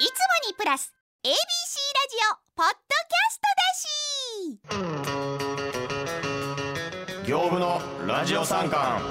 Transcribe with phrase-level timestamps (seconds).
[0.00, 0.12] いつも
[0.48, 2.72] にプラス ABC ラジオポッド
[3.06, 4.80] キャストだ
[7.22, 7.28] し。
[7.28, 9.04] 業務のラジオ三冠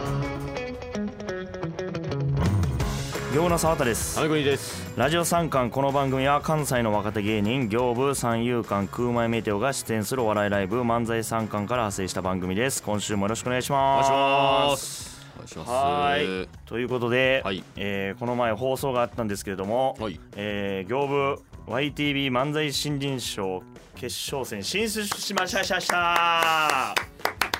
[3.35, 4.15] 行の沢田です。
[4.15, 4.91] 金国です。
[4.97, 12.81] ラジオ三冠この番組は関西の若手芸人行部三遊間空前メテオが出演するお笑いライブ漫才三冠から派生した番組です。
[12.81, 15.08] 今週もよろしくお願いしお願いしまます
[15.39, 15.71] 願いします。
[15.71, 16.47] はい。
[16.65, 17.63] ということで、はい。
[17.75, 20.19] えーこの前放送があったんですけれども、はい。
[20.35, 23.61] えー行部 YTV 漫才新人賞
[23.95, 25.63] 決勝戦進出しました。
[25.63, 26.95] しました？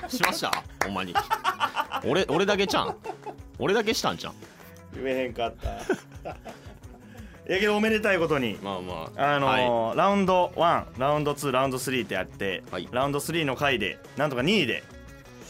[0.08, 0.50] しました
[0.84, 1.14] ほんまに。
[2.04, 2.96] 俺俺だけちゃん？
[3.58, 4.34] 俺だけしたんちゃん？
[4.94, 5.70] 言えへんかった。
[7.52, 9.34] やけどおめでたいことにまあまあ。
[9.34, 12.88] あのーラウンド1ラウンド2ラウンド3ってやって、はい。
[12.90, 14.82] ラウンド3の回でなんとか2位で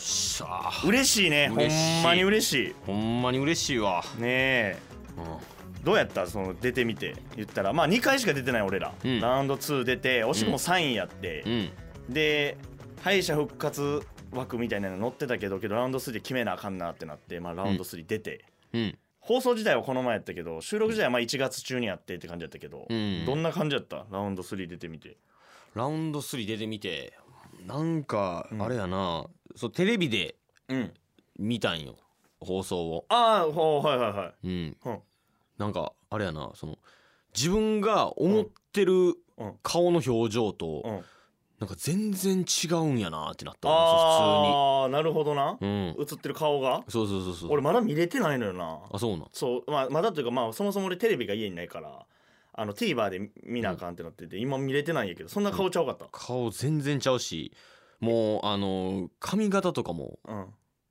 [0.01, 0.83] しゃあ。
[0.85, 1.49] 嬉しいね。
[1.49, 2.01] ほ嬉しい。
[2.01, 4.03] んまに嬉しほんまに嬉しいわ。
[4.19, 4.79] いねえ。
[5.19, 5.85] うん。
[5.85, 6.27] どうやった？
[6.27, 7.17] その出てみて。
[7.37, 7.73] 言ったら。
[7.73, 9.21] まあ2回しか出てない俺ら、うん。
[9.21, 11.43] ラウンド2出て惜しくも3位やって。
[11.47, 11.71] う、ん。
[12.09, 12.57] で
[13.03, 18.99] 敗者復活枠みたいなの乗ってたけどけどラウンド3で決めなあかんなってなって、まあ、ラウンド3出て、うん。
[19.21, 23.25] 放送自体はこの前やったけど収録自体はまあ1月中にやってって感じやったけど、うん。
[23.27, 24.07] どんな感じやった？
[24.11, 25.17] ラウンド3出てみて。
[25.75, 27.13] ラウンド3出てみて
[27.67, 28.63] なんかうん。
[28.63, 30.37] あれやな、そうテレビで
[30.69, 30.93] うん。
[31.39, 31.97] 見たんよ。
[32.41, 33.05] 放送を。
[33.09, 34.35] ああほうはいはいはい。
[34.45, 34.77] うん。
[34.85, 34.99] うん。
[35.59, 36.51] なんかあれやな。
[36.55, 36.79] その
[37.35, 39.55] 自分が思ってるうん。
[39.63, 41.05] 顔の表情と、うん。
[41.59, 45.57] なんか全然違うんやなってなったわああなるほどな。
[45.57, 46.03] 普通にうん。
[46.03, 46.83] 映ってる顔が？
[46.89, 47.53] そうそうそうそう。
[47.53, 48.81] 俺まだ見れてないのよな。
[48.91, 49.29] あそうなん？
[49.33, 52.07] そうまあまだというかまあそもそも俺テレビが家にないから
[52.53, 56.07] あの TVer で見なあかんってなってて今見れてないんやけどそんな顔ちゃうかった？
[56.11, 57.53] 顔全然ちゃうし
[58.01, 60.47] もうあの髪型とかもうん。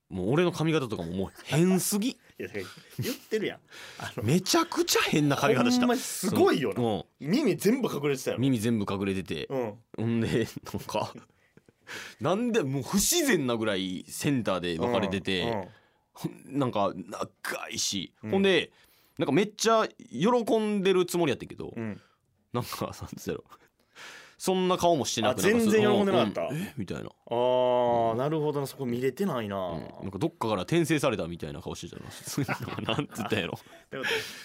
[0.10, 2.10] もう俺の髪型とかももう変すぎ。
[2.18, 2.66] いやだから
[3.00, 3.60] 言ってるやん。
[4.00, 5.82] あの めちゃくちゃ変な髪型した。
[5.82, 6.76] ほんまにすごいよな。
[6.78, 9.46] その耳全部隠れてたようん耳全部隠れてて。
[9.52, 9.74] うん。
[9.98, 11.14] ほんでなんか
[12.20, 15.68] なんでもう不自然なぐらいセンターで分かれてて、うん
[16.14, 16.60] ほん。
[16.60, 18.32] なんか長いし、うん。
[18.32, 18.72] ほんで
[19.20, 22.02] なんかめっちゃ喜んでるつもりやったけど、うん。
[22.54, 23.44] なんかなんつうやろ。
[24.40, 26.42] そんな顔もしてなくあ全然喜んでなかった。
[26.44, 26.56] うん。
[26.56, 26.74] え？
[26.78, 28.68] みたいな、あーなるほどな。
[28.68, 29.58] そこ見れてないな。
[29.58, 29.82] うん。
[30.04, 33.60] なんかどっかから転生されたみたいな顔してたな なんつったんやろ。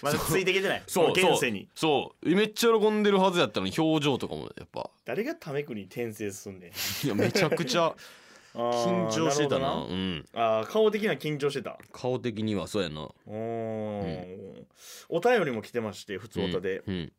[0.01, 0.83] まだついてきてない。
[0.87, 1.69] そう現世に。
[1.73, 2.35] そう。
[2.35, 4.89] めっちゃ喜んでるはずやったのに表情とかもやっぱ。
[5.05, 7.05] 誰がタメクに転生すんねん。
[7.05, 7.95] いやめちゃくちゃ
[8.55, 9.67] 緊張してたな。
[9.67, 10.25] るほどうん。
[10.33, 11.77] あー顔的には緊張してた。
[11.91, 13.01] 顔的にはそうやな。
[13.01, 14.65] おー
[15.09, 17.11] お便りも来てまして普通おたで、うん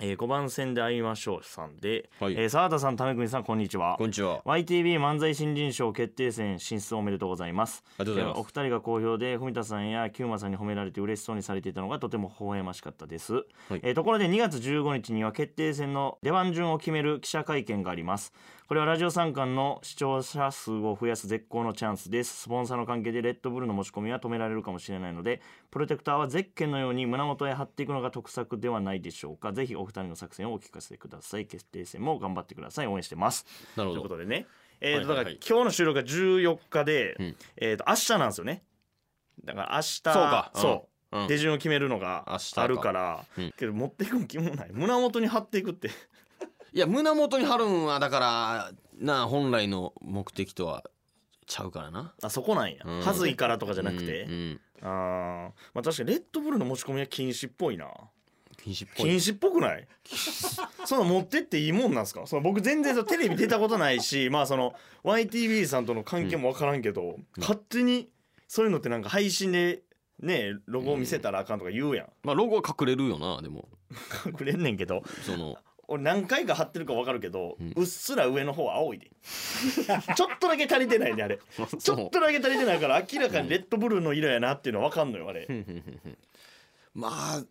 [0.00, 2.34] えー、5番線で会いましょうさんで、はい。
[2.34, 3.94] えー沢田さん為国さんこんにちは。
[3.96, 4.42] こんにちは。
[4.44, 7.84] YTV 漫才新人賞決定戦進出おめでとうございます。
[7.98, 8.36] ありがとうございます。
[8.36, 13.44] えーお二人が好評で文田さんやキューマさんに褒められて嬉しそうにされていたのがとても微笑ましかったです、はい。
[13.84, 18.32] えーところで2月15日には決定戦の出番順を決める記者会見があります
[18.66, 22.44] これはラジオ三冠の視聴者数を増やす絶好のチャンスです。
[22.44, 29.52] スポンサーの関係でレッドブルの持ち込みは止められるかもしれないのでプロテクターはゼッケンのように胸元へ貼っていくのが得策ではないでしょうか。
[29.52, 31.44] ぜひお二人の作戦をお聞かせください。
[31.44, 33.44] 決定戦も頑張ってください応援してます。
[33.76, 34.02] というなるほど。
[34.04, 34.46] ことでね、
[34.80, 37.36] えーとだから今日の収録が14日で、うん。
[37.58, 38.62] えー、と明日なんですよね。
[39.44, 40.52] だから明日そうか。
[40.54, 41.28] そう、うん。
[41.28, 42.62] 手順を決めるのが明日か。
[42.62, 43.52] あるから、うん。
[43.58, 44.70] けど持っていくん気もない。
[44.72, 45.90] 胸元に貼っていくって
[46.74, 50.82] いや胸元に貼るんはだからなあ本来の目的とは
[51.46, 52.14] ちゃうからな。
[52.22, 53.00] あそこなんや、うん。
[53.00, 54.90] はずいからとかじゃなくて、うんうんあー。
[55.74, 57.86] まあ確かにレッドブルの持ち込みは禁止っぽいな。
[58.56, 59.06] 禁止っぽい。
[59.10, 59.86] 禁止っぽくない？
[60.86, 62.26] その持ってっていいもんなんすか？
[62.26, 64.74] その僕全然そのテレビ出たことないしまあその
[65.04, 68.08] YTV さんとの関係も分からんけど、勝手に
[68.48, 69.82] そういうのってなんか配信で
[70.20, 73.68] ねロゴを見せたらあかんとか言うやん、まあロゴは隠れるよなでも。
[74.26, 75.02] 隠れんねんけど。
[75.26, 75.58] その
[75.88, 79.10] 俺何回か貼ってるか分かるけど、ううんっすら上の方青いで。
[80.16, 81.38] ちょっとだけ足りてないねあれ。
[81.78, 85.46] ちょっとだけ足りてないから明らかにレッドブルーの色やなっていうの分かんのよあれ、
[86.94, 87.44] まあ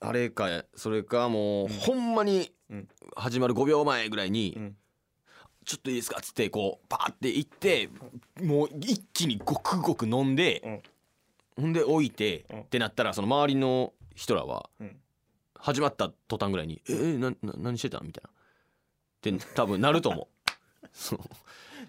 [0.00, 2.88] あれかそれかもう、ほんまにうん。
[3.14, 4.76] 始まる5秒前ぐらいに、うん。
[5.64, 7.88] ちょっといいですかっつってこうパーって行って
[8.40, 10.82] もう一気にごくごく飲んで、
[11.56, 12.60] ほんで置いて、うん。
[12.60, 14.95] ってなったらその周りの人らは、うん
[15.58, 17.98] 始まった途端ぐらいに「えー、なな何してた？
[18.00, 18.30] ん?」みたいな。
[18.30, 20.50] って多分なると思う。
[20.92, 21.20] そう。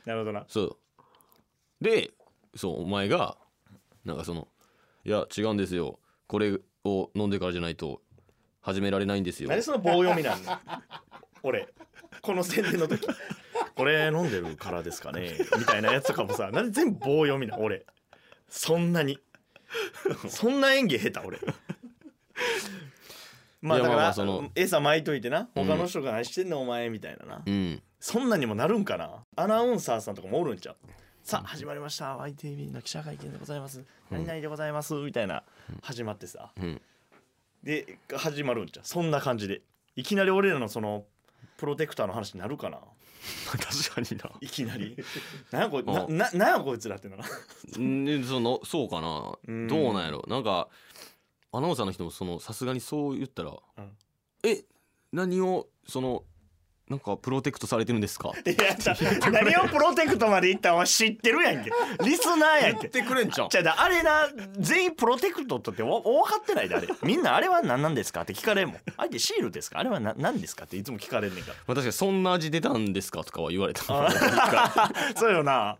[0.05, 0.45] なるほどな。
[0.47, 0.77] そう。
[1.83, 2.11] で
[2.55, 3.37] そうお前が
[4.03, 4.47] なんかその
[5.05, 5.99] 「いや違うんですよ。
[6.27, 8.01] これを飲んでからじゃないと
[8.61, 9.49] 始められないんですよ。
[9.49, 10.57] 何その棒読みなんの
[11.43, 11.67] 俺。
[12.21, 13.07] この宣伝の時。
[13.75, 15.37] これ飲んでるからですかね。
[15.57, 17.85] みたいなやつとかもさなんで全部棒読みな俺。
[18.49, 19.19] そんなに。
[20.27, 21.39] そんな演技下手俺
[23.61, 25.49] まあだからその餌巻いといてな。
[25.55, 25.65] うん。
[25.65, 27.81] 他の人が何してんのお前みたいなな、うん。
[27.99, 29.23] そんなにもなるんかな。
[29.35, 30.75] アナウンサーさんとかもおるんちゃう。
[31.23, 32.17] さあ始まりました。
[32.17, 33.83] YTV の記者会見でございます。
[34.09, 34.93] 何々でございます。
[34.93, 35.43] みたいな
[35.81, 36.51] 始まってさ。
[36.61, 36.81] うん。
[37.63, 38.85] で始まるんちゃう。
[38.87, 39.61] そんな感じで。
[39.95, 41.05] いきなり俺らのその
[41.57, 42.79] プロテクターの話になるかな。
[43.51, 44.31] 確かにな。
[44.39, 44.95] いきなり。
[45.51, 46.17] なんやこいなうん。
[46.17, 47.17] ななんやこいつらってな。
[47.77, 48.05] うん。
[48.05, 49.33] でそのそうかな。
[49.47, 49.67] うん。
[49.67, 50.23] どうなんやろ。
[50.27, 50.69] なんか
[51.51, 53.91] アナウンサーの人もそのさすがにそう言ったらうん。
[54.43, 54.63] え
[55.13, 56.23] 何をその
[56.89, 58.29] なんかプロテクトされてるんですか？
[58.45, 58.77] いや
[59.29, 61.69] 何をプロテクトまで言ったんは知ってるやんけ。
[62.05, 62.87] リスナーやんけ。
[62.87, 63.49] てくれんじゃん。
[63.49, 66.87] じゃああれな全員プロテクトってわ分かってないであれ。
[67.03, 68.77] みんなあれは何なんですかって聞かれんもん。
[68.95, 69.79] あれってシールですか？
[69.79, 74.09] あれはな何ですかっていつも聞かれんねんかまあ確かにそんな味出たんですかとかは言われたら
[75.17, 75.77] そうよな。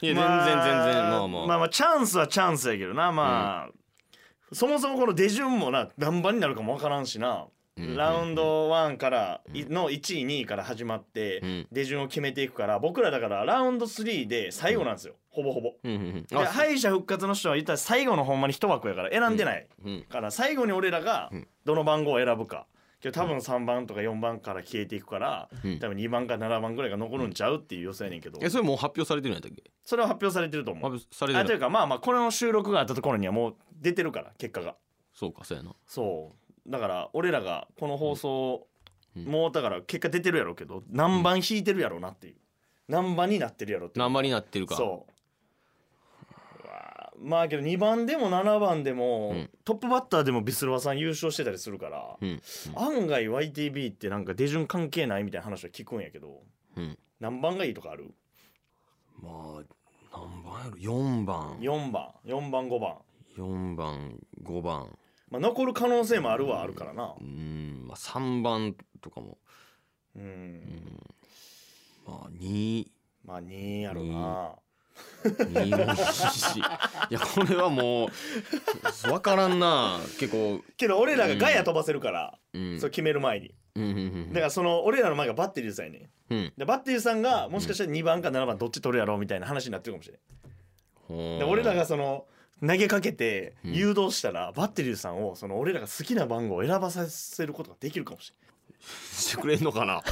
[0.00, 1.10] いや全然全然。
[1.10, 1.46] まあまあ。
[1.46, 3.12] まあまあチャンスはチャンスやけどな。
[3.12, 3.70] まあ、
[4.52, 7.46] そもそもこの出順もな何番になるかも分からんしな、
[7.76, 7.96] うん。
[7.96, 11.66] ラウンド1からいの1位2位から始まってうん。
[11.70, 15.74] 出順を決めていくから僕らだからラウンド3で最後なんですよ、ほぼほぼ。
[16.46, 20.02] 敗者復活の人は言ったら最後のほんまに一枠やから選んでない、うん。
[20.08, 21.48] から最後に俺らがうん。
[21.64, 22.66] どの番号を選ぶか
[23.00, 25.78] けど多分3番とか4番から消えていくから、うん。
[25.78, 29.62] 多分2番か7番ぐらいが残るんちゃうっていう予想やねんけど、えそれもう発表されてるんやったっけ？
[29.84, 31.36] それは発表されてると思発う。
[31.36, 34.76] あというかまあまあこれの収録があったところにはもう出てるから結果が。
[35.14, 35.74] そうかそうやな。
[35.86, 36.34] そ
[36.66, 36.70] う。
[36.70, 38.66] だから俺らがこの放送、
[39.16, 39.24] うん。
[39.24, 42.36] もうだから結果出てるやろうけど何番引いてるやろうなっていう。
[42.88, 44.04] 何番になってるやろっていう。
[44.04, 44.76] 何番になってるか。
[44.76, 45.12] そう。
[46.64, 47.28] うわー。
[47.28, 49.50] まあけど2番でも7番でも、うん。
[49.64, 52.40] トップバッターでもビスルワさん優勝してたりするから、うん。
[52.76, 56.42] 案外 YTB ってなんか出順関係ないみたいな話は聞くんやけど
[56.76, 56.98] うん。
[57.20, 58.14] 何番がいいとかある？
[59.20, 59.62] まあ
[60.12, 62.08] 何番やろ？4番 ?4 番。
[62.24, 62.94] 4番5番、
[63.38, 64.88] 4番5番。
[65.30, 67.14] まあ、残る可能性もあるはあるからな。
[67.20, 69.38] うんまあ3番とかも。
[70.16, 71.00] うん、
[72.06, 72.86] まあ2
[73.24, 74.54] まあ2やろな、
[75.24, 75.96] 2もいい
[76.32, 76.58] し。
[76.58, 76.62] い
[77.14, 78.08] やこれはもう
[79.02, 80.00] 分からんな。
[80.18, 80.60] 結構。
[80.76, 82.80] けど俺らがガヤ飛ばせるから、うん。
[82.80, 83.54] それ決める前に。
[83.76, 84.32] うんうんうん。
[84.32, 86.10] だからその俺らの前がバッテリーさんやね。
[86.30, 86.52] うん。
[86.56, 90.16] でバッテリーさんがもしかしたら2番か7番どっち取るやろうみたいな話になってるかもしれ
[91.14, 91.38] ん。
[91.38, 92.26] で俺らがその
[92.60, 93.72] 投げかけてうん。
[93.74, 98.32] 誘導したら、バッテリーさんをその俺らが好きな番号を選ばさせることができるかもし
[99.12, 100.02] してくれんのかな？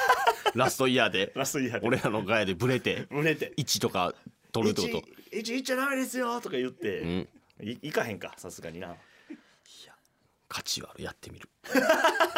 [0.54, 1.18] ラストイヤーで。
[1.18, 1.86] れんラストイヤーで。
[1.86, 3.06] 俺らのガヤでブレて。
[3.10, 3.52] 売れて。
[3.56, 4.14] 1とか
[4.52, 7.28] 取るってこと？1いっちゃダメですよとか言って、うん。
[7.60, 8.94] いいかへんかさすがに な。
[10.46, 11.48] 価値はあるやってみる。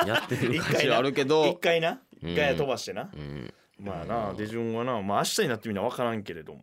[0.06, 2.00] やってみる価値はあるけ一ど回な。
[2.22, 2.30] うん。
[2.30, 3.52] 一回飛ばしてな、うん。
[3.78, 5.02] まあな出順はな。
[5.02, 6.62] まあ明日になってみな分からんけれども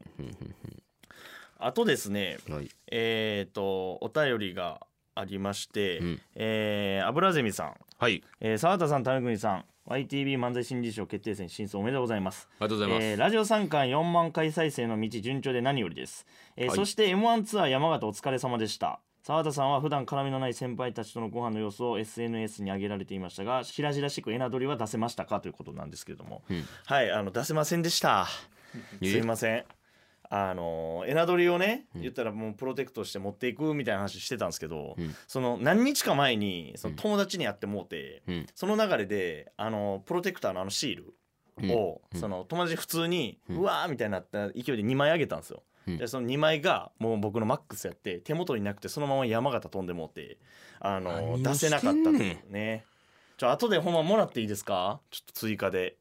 [1.65, 2.69] あとですねはい。
[2.91, 6.21] えっ、とお便りがありまして、うん。
[6.35, 8.23] えー、油ゼミさん、はい。
[8.39, 12.47] えー、沢田さん、種国さん YTV 漫才新人賞決定戦進出おめでとうございます。
[12.59, 16.25] ありがとうございます、えーラジオ3巻4万回再生の道順調で何よりです、
[16.55, 16.77] えーはい。
[16.77, 18.99] そして m 1ツアー山形お疲れ様でした。
[19.23, 26.63] 澤田さんは普段絡みのない先輩たちとのご飯の様子を SNS に上げられていましたが白々しくエナドリは出せましたかということなんですけれども、うん。
[26.85, 28.25] はいあの出せませんでした。
[28.25, 28.39] す
[29.01, 29.65] えいません
[30.35, 32.01] あのエナドリをねうん。
[32.01, 35.15] 言ったらもうプロテクトして持っていくみたいな話してたんですけど、うん。
[35.27, 38.47] その何日か前にその友達に会ってもうて、うん。
[38.55, 40.95] その流れであのプロテクターのあのシー
[41.67, 42.19] ルを、うん。
[42.19, 45.61] その友達普通に、ううんわーみたいになった勢いで2枚あげたんですよ。
[45.85, 45.97] うん。
[45.99, 50.39] でその2枚がもう僕のマックスやって手元になくてそのまま山形飛んでもうて
[50.79, 52.85] あの出せなかったってしてんねいうね
[53.37, 54.99] ちょ後でほんまもらっていいですか？
[55.11, 55.97] ちょっと追加で。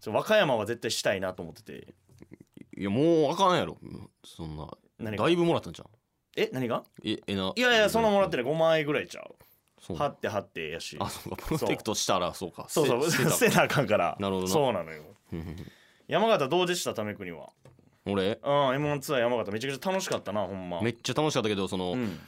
[0.00, 1.94] ちょ和歌山は絶対したいなと思ってて
[2.76, 3.78] いやもうあかんやろ。
[4.24, 4.68] そんな。
[4.98, 5.24] 何が？
[5.24, 5.88] だいぶもらったんじゃん
[6.36, 6.82] え何が？
[7.04, 7.52] ええな。
[7.54, 8.46] いやいやそんなもらってない。
[8.46, 9.34] 5万円ぐらいちゃう。
[9.80, 9.96] そう。
[9.96, 10.96] 貼って貼ってやし。
[11.00, 11.46] あそうか。
[11.46, 12.52] プロテクトしたらそう。
[12.52, 12.66] か。
[12.68, 13.10] そうそう。
[13.10, 14.16] 捨て捨てなあかんから。
[14.18, 14.52] なるほどな。
[14.52, 15.04] そうなのよ。
[16.08, 16.94] 山形どうでした？
[16.94, 17.50] ため国は。
[18.06, 18.38] 俺？
[18.42, 20.82] うん m 1ツアー山形めちゃくちゃ楽しかったなほんま。
[20.82, 22.18] めっちゃ楽しかったけどその、うん。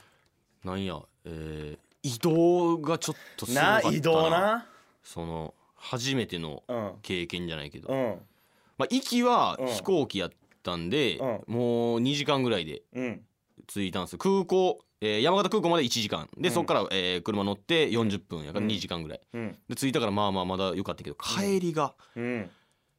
[0.64, 3.90] なんやえー移動がちょっとすごかったな。
[3.90, 4.66] な移動な。
[5.02, 6.92] その初めてのうん。
[7.02, 8.16] 経験じゃないけど、うん
[8.78, 9.66] まあ、行きはうん。
[9.68, 10.30] 飛行機やっ
[10.62, 13.24] たんで、うもう2時間ぐらいでうん。
[13.66, 14.18] 着いたんですよ。
[14.18, 16.28] 空港、えー山形空港まで1時間。
[16.36, 16.54] で、うん。
[16.54, 18.70] そこから、えー車乗って40分やからうん。
[18.70, 19.56] 2時間ぐらい、うん。
[19.68, 22.50] で着いたからまあまあまだよかったけど帰りが、うん。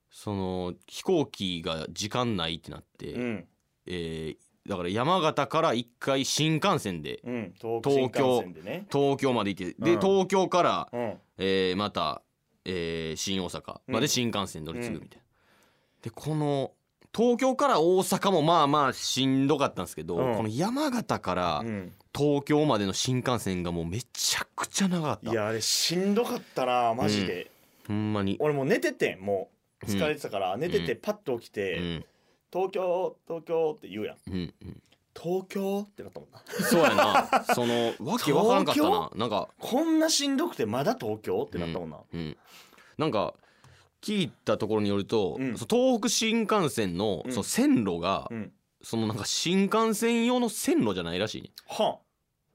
[0.10, 3.48] その飛行機が時間ないってなって、うん。
[3.86, 7.54] えーだから山形から1回新幹線でうん。
[7.58, 8.44] 東京
[8.92, 10.00] 東京まで行ってで、うん。
[10.02, 11.14] 東京から、うん。
[11.38, 12.22] えーまた、
[12.66, 15.24] えー新大阪まで新幹線乗り継ぐみたいな、
[16.08, 16.72] でこの
[17.14, 20.36] 東京から大阪もまあまあしんどかったんですけど、うん。
[20.38, 21.94] この山形からうん。
[22.18, 25.32] 東京までの新幹線がもうめちゃくちゃ長かった。
[25.32, 27.52] いやあれしんどかったなマジで、
[27.88, 28.38] ほんまに。
[28.40, 29.50] 俺もう寝ててんも
[29.84, 29.86] う。
[29.86, 32.06] 疲れてたから、寝ててパッと起きうてん
[32.52, 34.18] 「東京東京」って言うやん。
[34.28, 34.82] うんうん
[35.16, 36.42] 「東京」ってなったもんな。
[36.48, 37.44] そうやな。
[37.54, 39.12] その わけわからんかったな。
[39.14, 41.44] なんかこんなしんどくてまだ東京？
[41.48, 42.38] ってなったもんな、うん。
[42.98, 43.36] なんか
[44.08, 45.56] 聞いたところによると、うん。
[45.56, 47.32] 東北新幹線のうん。
[47.32, 48.52] その線路が、うん。
[48.82, 52.00] そのなんか新幹線用の線路じゃないらしいね、は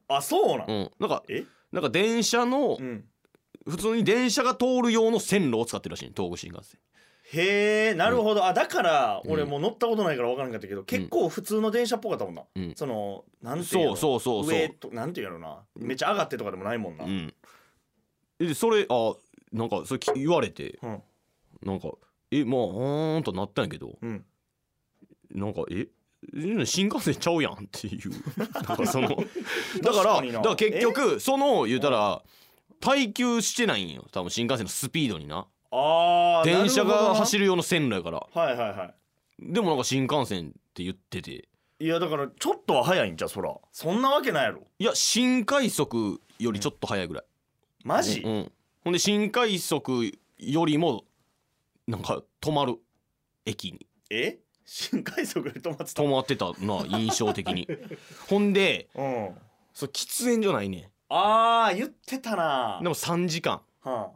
[0.09, 0.17] あ。
[0.17, 1.45] あそうなん、うん、なんかえ？
[1.73, 3.05] なんか電車の、うん。
[3.67, 6.81] 普通に電車が通る用の線路を使ってるらしいね東北新幹線。
[7.35, 9.33] へえなるほど、あだからうん。
[9.33, 12.75] 俺もう乗ったことないから分からんかったけど、結構普通の電車っぽかったもんな、うん。
[12.77, 13.97] そのなんていうの？
[13.97, 14.59] そうそうそうそう。
[14.59, 15.59] 上となんていうのな？
[15.77, 17.35] めっちゃ上がってとかでもないもんな、うん。
[18.39, 19.15] でそれあ
[19.53, 20.79] なんかそれき言われて。
[20.83, 21.03] うん
[21.63, 21.91] なんか
[22.31, 23.99] えまあうーんとなったんやけど。
[24.01, 24.25] うん。
[25.31, 25.87] なんかえ
[26.35, 28.11] え新幹線ちゃうやんっていう。
[28.39, 29.09] なんかその
[29.83, 32.23] だからだから結局その言うたら
[32.81, 34.07] 耐久してないんよ。
[34.13, 35.47] 多分新幹線のスピードにな。
[35.71, 38.27] あー電車が走るる用の線路やから。
[38.33, 38.95] はいはいは
[39.39, 41.49] でもなんか新幹線って言ってて。
[41.81, 43.53] いいやだからちょっとは早いんじゃそら。
[43.73, 44.63] そんなわけないやろ。
[44.79, 47.25] いや新快速よりちょっと早いぐらい、
[47.85, 48.53] マジ、うん、
[48.85, 51.05] ほんで新快速よりも
[51.87, 52.77] なんか止まる
[53.45, 53.87] 駅に。
[54.11, 54.39] え？
[54.65, 56.03] 新快速で止まってた？
[56.03, 57.69] 止まってたな印象的に。
[58.29, 59.35] ほんでうん。
[59.75, 62.79] そう喫煙所ないねあー言ってたな。
[62.83, 63.63] でも3時間。
[63.83, 64.11] は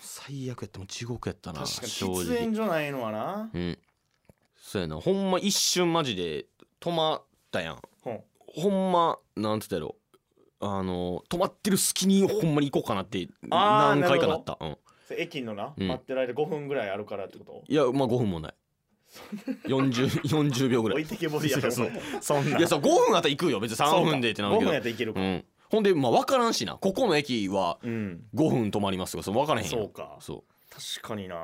[0.00, 3.50] 最悪やったもう地獄やったあ、な確かに正喫直煙所ないのはな。
[3.52, 3.78] うん。
[4.56, 5.00] そうやな。
[5.00, 6.46] ほんま一瞬マジで
[6.80, 7.82] 止まったやん。
[8.06, 8.10] う。
[8.10, 9.96] んほんまなんつったやろ。
[10.58, 14.56] あの止まってる隙にほんまに行こうかなってあー何回かなった。
[14.60, 14.78] うん
[15.14, 15.88] 駅のな、うん。
[15.88, 17.64] 待ってる間5分ぐらいあるからってこと？
[17.68, 18.54] いやまあ5分もない。
[19.66, 21.02] 40, 40 秒ぐらい。
[21.02, 21.70] 置いてけぼりやろ。
[21.70, 22.58] そうそんな。
[22.58, 23.60] いやそう5分あったら行くよ。
[23.60, 24.70] 別に3分でってなる5けど。
[24.70, 25.20] 分やったらいけるか。
[25.20, 26.74] うん、ほんでまあ分からんしな。
[26.74, 28.24] ここの駅はうん。
[28.34, 29.72] 5分止まりますとかそう分からへんやん。
[29.72, 30.16] そうか。
[30.20, 30.42] そう。
[30.70, 31.36] 確かにな。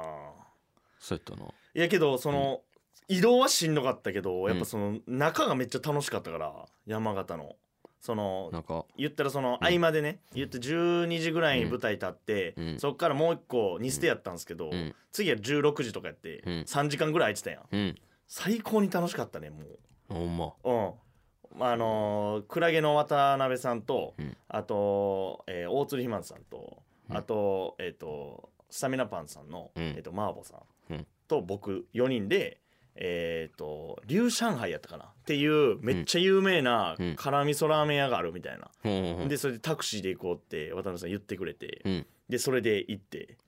[0.98, 1.48] そうやったな。
[1.74, 2.60] いやけどその、
[3.08, 6.52] 移動はしんどかったけどやっぱその中がめっちゃ楽しかったから
[6.86, 7.56] 山形の
[8.02, 12.78] そのなんか言ったらその合間でね、言って12時ぐらいに舞台立って、うん。
[12.80, 14.92] そっからもう一個2ステやったんですけど、うん。
[15.12, 16.52] 次は16時とかやって、うん。
[16.62, 17.62] 3時間ぐらい空いてたやん。
[17.70, 17.98] うん。
[18.26, 19.60] 最高に楽しかったねも
[20.08, 20.46] ほんま。
[20.64, 21.58] ううん。
[21.60, 24.36] まああのークラゲの渡辺さんと、うん。
[24.48, 27.16] あと、えー大鶴ひまんさんと、うん。
[27.16, 29.82] あとえっ、とスタミナパンさんの、うん。
[29.84, 32.61] えー、とマーボさんと僕4人で
[32.94, 37.16] えっ、と龍上海やったかなっていうめっちゃ有名なうん。
[37.16, 42.06] 辛味噌ラーメン屋があるみたいな、ほんでそれでタクシーで行こうって渡辺さん言ってくれて、うん。
[42.28, 43.38] でそれで行って。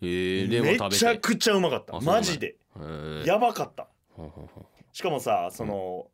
[0.00, 1.98] えー、でもめちゃくちゃうまかった。
[2.00, 2.56] マジで。
[3.24, 3.88] やばかった。
[4.92, 6.06] しかもさその、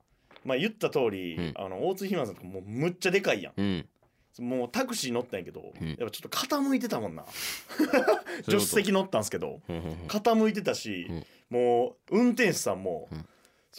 [0.45, 1.53] まあ言った通り、うん。
[1.57, 3.87] あの大津ひまさんとかもうむっちゃでかいやん
[4.39, 5.89] もうタクシー乗ったんやけど、うん。
[5.89, 7.25] やっぱちょっと傾いてたもんな。
[8.45, 9.61] 助手席乗ったんすけど
[10.09, 11.25] 傾いてたし、うん。
[11.51, 13.09] もう運転手さんも、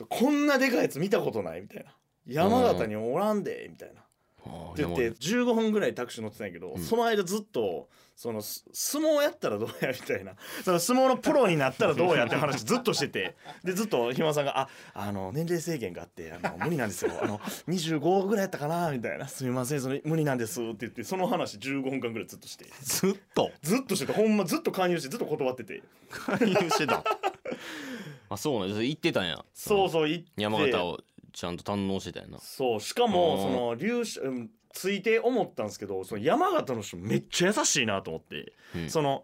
[0.10, 1.96] こんなでかいやつ見たことないみたいな。
[2.26, 4.02] 山形におらんでみたいな。
[4.02, 6.82] って言って15分ぐらいタクシー乗ってたんやけど、うん。
[6.82, 10.34] その間ずっとそのす相撲やったらどうやみたいな。
[10.64, 13.36] その相撲のプロになったらどうやって話ずっとしてて。
[13.64, 17.12] でずっとひまさんが「ああの年齢制限があってあの無理なんですよ。
[17.22, 22.66] あの25ぐらいやったかな」みたいな「すみませんその無理なんです」って言ってその話15分間ぐらいずっとして。
[22.82, 23.52] ずっと？
[23.62, 25.84] ずっとしててほんまずっと勧誘してずっと断ってて。
[26.10, 27.04] 勧誘してた？
[28.30, 29.44] あそうなんです行ってたんや。
[29.54, 30.42] そうそう行って。
[30.42, 31.00] 山形を
[31.34, 32.40] ちゃんと堪能してたんやな。
[32.40, 38.90] そうしかもうんその粒子うんついて思ったんですけどその山形の人めっちゃ優しいなと思って、うん。
[38.90, 39.24] その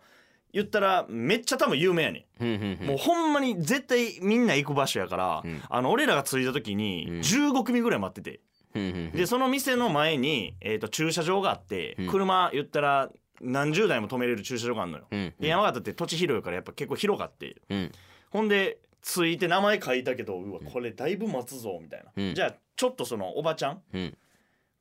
[0.53, 5.61] 言ったらめっちゃ多分有名やねふんふんもうほんまに絶対みんな行く場所やから、うん。
[5.69, 7.19] あの俺らが着いた時にうん。
[7.19, 8.39] 15組ぐらい待って
[8.73, 12.07] て、でその店の前に、えー、と駐車場があって、うん。
[12.09, 13.09] 車言ったら
[13.41, 17.57] 何十台も止めれる駐車場があるのよ、うんで山形って土地広いからやっぱ結構広かって。
[17.69, 17.91] うん。
[18.29, 22.35] ほんで着いて名前書いたけどうわこれだいぶ待つぞみたいな、うん。
[22.35, 24.17] じゃあちょっとそのおばちゃんうん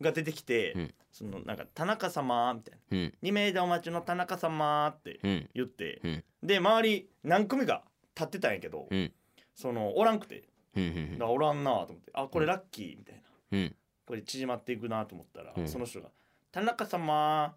[0.01, 0.95] が出てきて、うん。
[1.13, 2.99] そのなんか「田中様」みたいな。
[2.99, 5.51] うん「2名でお待ちの田中様」ってうん。
[5.55, 6.25] 言って、うん。
[6.43, 9.13] で周り何組か立ってたんやけど、うん。
[9.55, 10.45] そのおらんくて。
[10.77, 13.59] うんうんだからおらんなと思ってあこれラッキーみたいな。
[13.59, 13.77] うん。
[14.07, 15.69] これ縮まっていくなと思ったら、うん。
[15.69, 16.09] その人が
[16.53, 17.55] 「田中様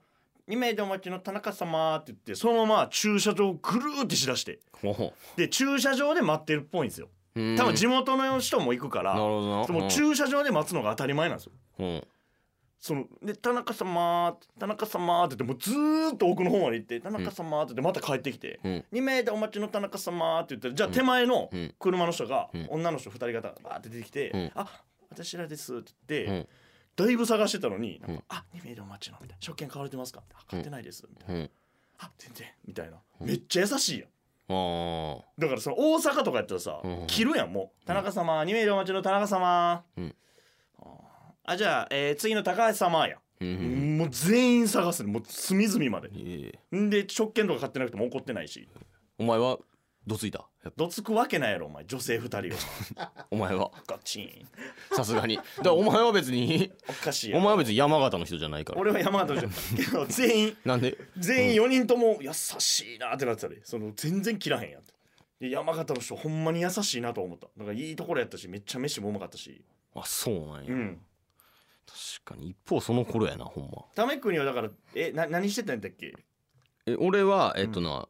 [0.48, 4.60] 2名でお待ちの田中様」って言ってそのまま駐車場をぐるーってしだして。
[4.82, 7.10] ほほで駐車場で待ってるっぽいんですよ。
[7.36, 7.56] うん。
[7.56, 9.80] 多分地元の人も行くから、なるほどな。
[9.80, 11.52] もう駐車場で待つのが当たり前なんですよ。
[11.80, 12.08] うん
[12.84, 18.86] そので田中様田中様って言ってもうずーっと奥の方まで行って田中様って言ってまた帰ってきて、うん。
[18.92, 21.74] 2名でお待ちの田中様って言ったらじゃあ手前のうん。
[21.80, 22.68] 車の人が、うん。
[22.70, 24.52] 女の人2人方がバーって出てきて「うん。
[24.56, 24.68] あ
[25.10, 26.48] 私らです」って言って、うん。
[26.98, 28.24] だいぶ探してたのになんかうん。
[28.28, 31.36] あ2名でお待ちの」みたいな「食券買われてますか?」あ買ってないです」みたいな。
[31.36, 31.50] うん
[32.00, 32.98] 「あ全然」みたいな。
[33.22, 34.10] めっちゃ優しいやん。
[34.50, 37.08] ああだからその大阪とかやったらさ、うん。
[37.08, 40.06] 切るやんもう「田中様2名でお待ちの田中様」うん。
[40.06, 40.14] あ
[41.46, 46.10] あじゃあ、えー次の高橋様や、もう全員探すねもう隅々まで。
[46.16, 46.76] ええ。
[46.78, 48.70] んで食券とか買ってなくても怒ってないし。
[49.18, 49.58] お前は
[50.08, 50.40] どついた？
[50.64, 53.72] やっぱどつくわけないやろお前女性2人を お前は。
[53.88, 54.48] ガチン。
[54.96, 55.36] さすがに。
[55.36, 57.42] だからお前は別におかしいやろ。
[57.42, 58.80] お前は別に山形の人じゃないから。
[58.80, 60.98] 俺は山形の人けど全員なんで？
[61.18, 64.82] 全員4人とも優しいなってなってたでその全然切らへんやん。
[64.82, 64.94] って
[65.42, 67.48] で山形の人ほんまに優しいなと思った。
[67.58, 69.62] なんかいいところやったしめっちゃ飯もうまかったし。
[69.96, 71.02] あそうなんや、うん
[71.86, 73.84] 確かに一方その頃やなほんま。
[73.96, 76.14] ためくにはだからえな何してたんだっけ？
[76.86, 78.08] え俺はえっとな、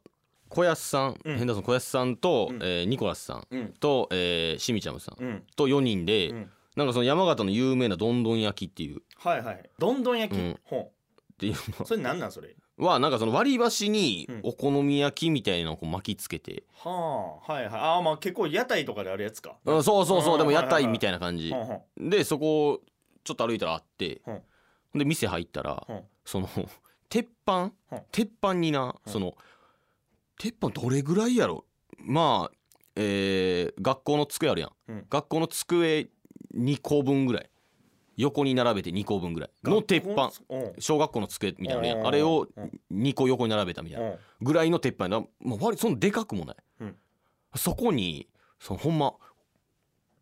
[0.48, 1.36] 小安さん、うん。
[1.38, 2.56] ヘンダーソン小安さんと、うん。
[2.62, 3.72] えーニコラスさんうん。
[3.80, 5.42] と、えー、しみちゃむさんうん。
[5.56, 6.50] と4人で、うん。
[6.76, 8.98] なんかその山形の有名などんどん焼きっていう。
[8.98, 9.70] っはいはい。
[9.78, 10.60] どんどん焼き、うん。
[10.64, 10.92] ほ
[11.38, 12.54] ていううそれなんなんそれ？
[12.78, 14.40] のはなんかその割り箸にうん。
[14.42, 17.72] お好み焼きみたいなのをこう巻きつけて、はあはいはい。
[17.74, 19.56] ああまあ結構屋台とかであるやつか。
[19.64, 20.38] うんそうそうそう。
[20.38, 21.52] でも屋台みたいいな感じ、
[21.96, 22.80] でそこ
[23.24, 24.98] ちょっと歩いたらあって、うん。
[24.98, 26.02] で店入ったら、うん。
[26.24, 26.48] その
[27.08, 28.02] 鉄板、うん。
[28.12, 29.12] 鉄板にな、うん。
[29.12, 29.34] その
[30.38, 31.64] 鉄板どれぐらいやろ？
[31.98, 32.56] まあ
[32.96, 35.06] えー学校の机あるやん、うん。
[35.08, 36.08] 学校の机
[36.54, 37.50] 2個分ぐらい。
[38.16, 39.50] 横に並べて2個分ぐらい。
[39.64, 40.30] の鉄板。
[40.48, 40.74] うん。
[40.78, 42.02] 小学校の机みたいなのあるやうん。
[42.02, 42.80] んあれをうん。
[42.92, 44.10] 2個横に並べたみたいな。
[44.10, 44.18] うん。
[44.40, 46.96] ぐらいの鉄板だ、まあ、割りそのでかくもない、うん。
[47.56, 48.28] そこに
[48.60, 49.14] そのほんま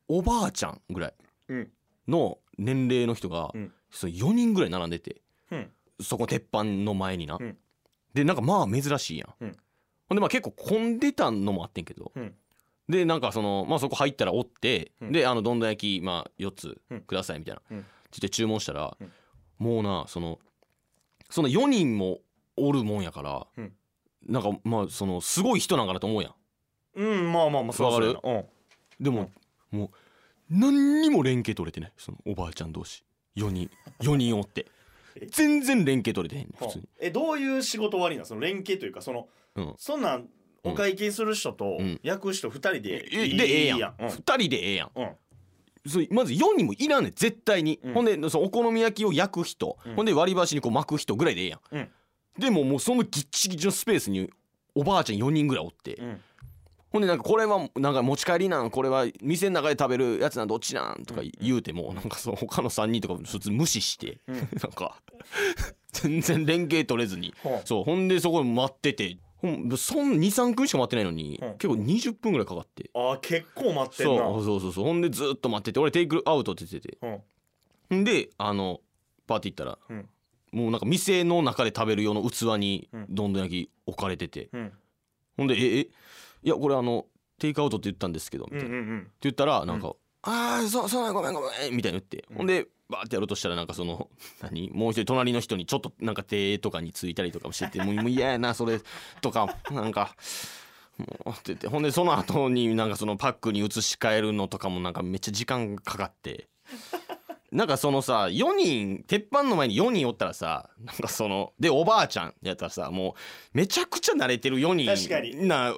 [0.08, 1.14] おばあちゃんぐらい
[1.48, 1.72] うん。
[2.08, 3.72] の年齢の人が、うん。
[3.90, 5.70] その4人ぐらい並んでてうん。
[6.00, 7.56] そこ鉄板の前にな、うん。
[8.14, 9.56] でなんかまあ珍しいやん、うん。
[10.08, 12.34] ほんでまあ結構混んでたのもあってんけど、うん。
[12.88, 15.12] でなんかそのまあそこ入ったらおって、うん。
[15.12, 17.00] であのどんどん焼きまあ4つうん。
[17.02, 17.78] くださいみたいな、うん。
[17.78, 19.12] って言って注文したら、うん。
[19.58, 20.38] もうなその
[21.30, 22.18] その4人も
[22.56, 23.72] おるもんやから、うん。
[24.26, 26.34] なんかまあそのすごい人なんかなと思うやん。
[26.94, 28.12] うんまあまあまあそうわかる？
[28.12, 28.44] そうやな
[29.00, 29.30] でも、
[29.70, 29.90] もう
[30.52, 31.92] 何にも連携取れてない。
[31.96, 33.02] そのおばあちゃん同士。
[33.36, 33.70] 4人。
[34.00, 34.66] 4人おって。
[35.16, 35.26] え？
[35.26, 40.28] 全然連携取れてへんねうん普通に、えどういう仕事終わりなのその連携というかそのうん、そんなん
[40.64, 42.00] お会計する人とうん。
[42.02, 43.78] 焼く人2人でえいいでええやん。
[43.78, 44.90] いい2人でええやん。
[44.94, 45.10] うん。
[45.86, 47.94] そうまず4人もいらんねん絶対に、うん。
[47.94, 49.94] ほんでそのお好み焼きを焼く人、うん。
[49.96, 51.88] ほんで割り箸にこう巻く人ぐらいでええやん、うん。
[52.38, 54.30] でももうそのギッチギチのスペースに
[54.74, 56.20] おばあちゃん4人ぐらいおって、うん
[56.92, 64.36] ほんでなんかこれはなんか持ち帰りなんこれは店の中で食べるやつなんどっちなんとか言うても、なんかその他の3人とか普通無視して、うん。
[64.36, 65.00] なんか
[65.92, 67.34] 全然連携取れずに。
[67.42, 67.66] ほう。
[67.66, 71.52] そうほんでそこで待っててほんそん23分しか待ってないのに、うん。
[71.52, 72.90] 結構20分ぐらいかかって。
[72.94, 74.84] あー結構待ってんそうなそうそうそう。
[74.84, 76.98] ほんでずっと待ってて俺テイクアウトって言ってて。
[77.90, 78.04] うんん。
[78.04, 78.80] であの
[79.26, 80.08] パーティー行ったら、うん。
[80.52, 83.06] もうなんか店の中で食べる用の器にうん。
[83.08, 84.72] どんどん焼き置かれてて、うん。
[85.38, 85.88] ほんで「ええ
[86.42, 87.06] いやこれあの
[87.38, 89.10] テイクアウトって言ったんですけど」みたいな、ってうんうん。
[89.20, 92.36] 言ったらなんか「ああそうそうごめんごめん」みたいな言って、うん。
[92.38, 94.08] ほんでバーってやろうとしたらなんかその
[94.42, 94.70] 何？
[94.70, 98.80] もう一人隣の人にちょっとなんか手とかについたりとかもしてて もう嫌やなそれ
[99.20, 100.14] とかなんか。
[100.98, 101.68] もうって言って。
[101.68, 106.48] ほんでその後になんかそのパックに移し替えるのとかもなんかめっちゃ時間かかって。
[107.50, 113.14] なんかそのさ4人鉄板の前に4人おったらさなんかそのでおばあちゃんやったらさも
[113.54, 115.32] うめちゃくちゃ慣れてる4確かに。
[115.32, 115.74] 人な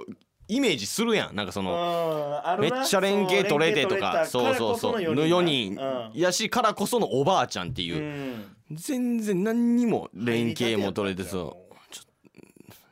[0.48, 1.36] イメージするやん。
[1.36, 4.26] なんかそのめっちゃ連携取れてとか。
[4.26, 5.14] そそううそうそう。
[5.14, 6.18] の4人うん。
[6.18, 7.96] やしからこそのおばあちゃんっていう。
[7.96, 8.56] う、ん。
[8.72, 11.74] 全然何にも連携も取れてそう。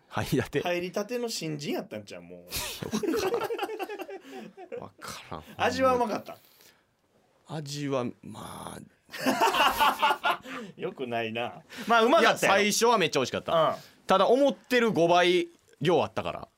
[0.09, 1.19] 入りたて入りたて。
[1.19, 2.45] の新人やったんちゃうも
[4.79, 4.81] う。
[4.83, 5.43] わからん。
[5.57, 6.37] 味はうまかった？
[7.49, 8.79] 味はま
[10.77, 11.63] よくないな。
[11.87, 13.75] まあうまかったよ最初はめっちゃ美味しかった、うん。
[14.07, 15.49] ただ思ってる5倍
[15.81, 16.49] 量あったから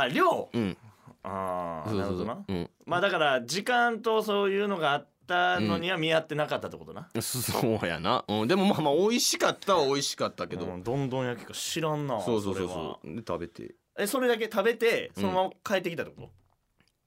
[0.00, 0.48] あ量？
[0.52, 0.76] うん。
[1.22, 2.26] ああそうそうそう。
[2.26, 2.60] なるほどな。
[2.60, 2.70] うん。
[2.86, 13.74] まあだから時間とそういうのがあったのには見合ってなかったってことな、 そうやな、うん、でもまあまあ美味しかったは美味しかったけど、うんどんどん焼きか知らんなそうそうそうれはそうで食べて。
[13.98, 16.30] えそれだけ食べてそのまま帰ってきたってこ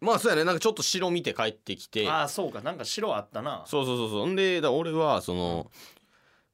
[0.01, 0.43] まあそうやね。
[0.43, 2.09] なんかちょっと白見て帰ってきと、て。
[2.09, 2.61] ああそうか。
[2.61, 3.63] なんか白あったな。
[3.67, 4.27] そうそうそうそう。
[4.27, 5.71] んでだから俺はその、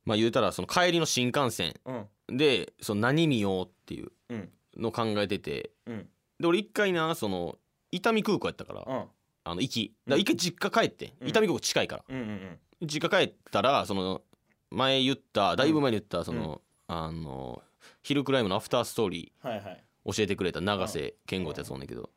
[0.04, 2.38] まあ言うたらその帰りの新幹線うん。
[2.38, 4.52] でその何見ようっていううん。
[4.78, 5.72] の考えてて。
[5.86, 7.58] うんで俺一回なその
[7.92, 9.06] 伊丹空港やったから、うん。
[9.46, 9.94] あの行き。
[10.08, 11.28] だから一回実家帰って、うん。
[11.30, 12.04] 伊丹空港近いから。
[12.10, 14.22] うんうん実家帰ったらその
[14.70, 17.64] 前言っただいぶ前に言ったその、あの
[18.04, 19.84] ヒルクライムのアフターストーリはいはい。
[20.06, 22.10] ー教えてくれた永瀬健吾ってやつおんねんけど。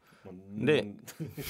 [0.56, 0.84] で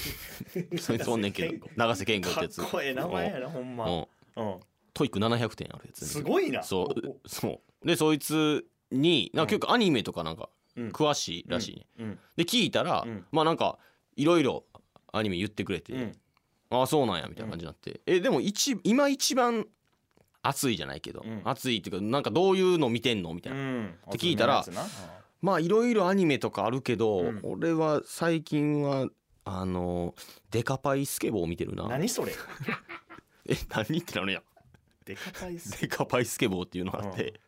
[0.78, 2.28] そいつおんねんけど永瀬健吾。
[2.28, 2.62] ってかっやつ。
[2.62, 3.87] こええ名前やなほんま。
[3.87, 4.07] うん。
[4.37, 4.61] うん。
[4.92, 6.62] TOEIC700点あるやつすごいな。
[6.62, 7.28] そう。
[7.28, 7.87] そう。
[7.87, 10.48] でそいつになんか結構アニメとかなんかうん
[10.93, 11.77] 詳しいらしい。
[11.77, 12.19] ね、うん。
[12.37, 13.27] で聞いたら、うん。
[13.33, 13.79] まあなんか
[14.17, 14.64] いろいろ
[15.12, 16.12] アニメ言ってくれて、うん。
[16.71, 19.67] ああそうなんやみたいな感じになって、えでも一今一番
[20.43, 21.43] 熱いじゃないけど、うん。
[21.45, 23.87] 熱いっていうかなんかどういうの見てんのみたいな、うん。
[24.09, 24.64] って聞いたら
[25.41, 27.41] まあいろいろアニメとかあるけど、うん。
[27.43, 29.09] 俺は最近は
[29.45, 30.14] あの
[30.51, 31.88] デカパイスケボーを見てるな。
[31.88, 32.33] 何それ？
[33.49, 34.41] え何ってなるや。
[34.41, 34.43] ん
[35.07, 37.41] デカパイスデカパイスケボーっていうのがあって、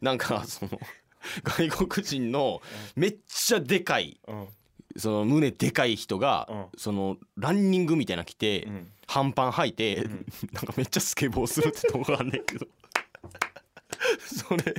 [0.00, 0.80] なんかその
[1.42, 2.60] 外国人の
[2.96, 4.48] めっちゃでかいうん。
[4.96, 6.66] その胸でかい人が、うん。
[6.76, 8.88] そのランニングみたいなの着て、うん。
[9.06, 10.26] 半パン履いて、ん。
[10.52, 12.66] なんかめっちゃスケボーするってとこがあんねんけど。
[14.20, 14.74] それ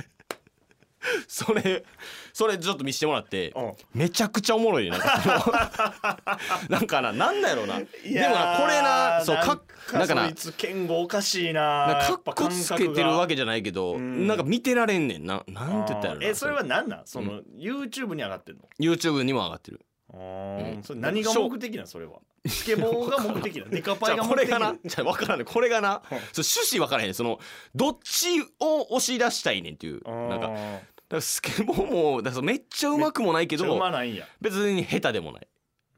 [1.28, 1.84] それ
[2.32, 3.72] それちょっと見せてもらってうん。
[3.94, 4.90] めちゃくちゃおもろいね。
[4.90, 7.78] なんかその なんかななんだやろうな。
[7.78, 9.60] でもいやーなこれなそうか
[9.92, 11.86] なんかなそいつ剣豪おかしいな。
[11.86, 14.26] なんかかっこつけてるわけじゃないけど、うん。
[14.26, 15.44] なんか見てられんねんな。
[15.46, 16.52] なんて言ったらえそれ。
[16.52, 17.02] は何なん？
[17.06, 19.80] その YouTube に上がってんの？YouTube にも上がってる。
[20.12, 20.82] あーうん。
[20.82, 21.86] それ何が目的なん？
[21.86, 22.18] それは。
[22.48, 24.76] スケボーが目的なの デカパイじゃがこれがな。
[24.84, 26.18] じゃあ分からんねこれがな、うん。
[26.32, 27.40] そう趣旨分からへんその
[27.74, 30.00] どっちを押し出したいねんっていう。
[30.28, 30.50] なんか
[31.10, 34.26] らスケボーもだからめっちゃうまくもないけけどどうまないんや。
[34.40, 35.46] 別に下手でもない、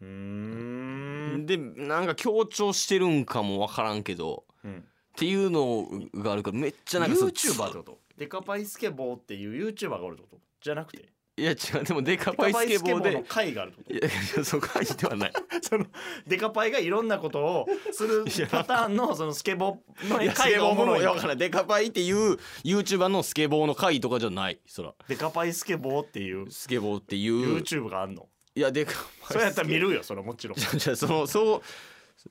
[0.02, 1.46] うーん。
[1.46, 4.78] でなんか強調してるんかも分からんけどうん。
[4.78, 4.82] っ
[5.16, 7.98] ていうのがあるからめっちゃなんか YouTuber ってこと？
[8.16, 10.38] デカパイスケボーっていう YouTuber がおるってこと？
[10.60, 11.08] じゃなくて？
[11.38, 11.84] いや違う。
[11.84, 15.32] でもデカデパイスケボーで会があるってこいやいやそう書いてはない。
[15.32, 15.86] と その
[16.26, 24.58] デカパイがいろんなことをするパターンのそのスケボーの会がおもろいいや分からんデカパイっていう YouTuber のスケボーの回とかじゃない。
[24.66, 26.50] そらデカパイスケボーっていう。
[26.50, 27.58] スケボーっていう。
[27.58, 28.28] YouTube があんの？
[28.54, 30.58] いやデカパイそれやったら見るよそれはもちろん。
[30.58, 31.62] じゃじゃそのそう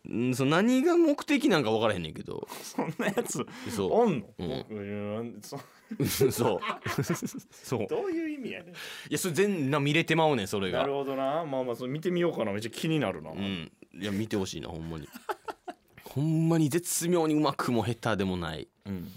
[0.09, 2.45] うんその何が目的なんか分からへんねんけど。
[2.61, 4.47] そんなやつそおんの、うん。
[4.69, 4.79] 僕う
[5.23, 5.41] ん
[6.05, 6.31] そう。
[6.31, 6.59] そう。
[7.51, 8.73] そういどういう意味やね
[9.09, 10.79] やそれ全な見れてまうねんそれが。
[10.79, 11.45] んなるほどな。
[11.45, 12.51] まあまあそれ見てみようかな。
[12.51, 13.71] めっちゃ気になるな、うん。
[13.93, 15.07] いや見てほしいなほんまに。
[16.03, 18.67] ほんまに絶妙にうまくも下手でもない。
[18.85, 19.11] うん。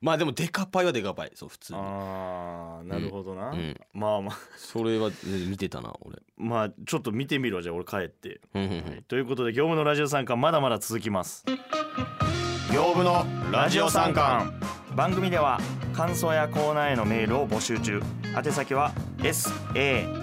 [0.00, 1.32] まあでもデカパイはデカパイ。
[1.34, 1.78] そう普通に。
[1.82, 3.74] あーなるほどな、うん。
[3.94, 4.38] まあまあ。
[4.56, 6.18] それは全然見てたな俺。
[6.36, 9.04] まあちょっと見てみろじゃあ俺帰って、うんうんうん。
[9.08, 11.44] ということで業務のラジオ参観まだまだ続きます。
[12.72, 14.60] 業務のラジオ参観
[14.96, 15.58] 番組では
[15.92, 18.00] 感想やコーナーへのメールを募集中。
[18.36, 20.14] 宛先は sankan